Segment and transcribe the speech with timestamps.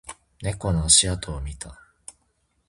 [0.41, 1.79] 猫の足跡を見た